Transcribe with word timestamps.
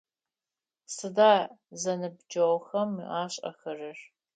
Сыда 0.95 1.33
зэныбджэгъухэм 1.81 2.91
ашӏэхэрэр? 3.23 3.99